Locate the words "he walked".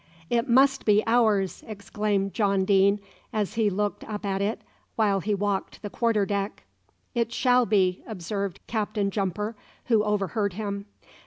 5.19-5.83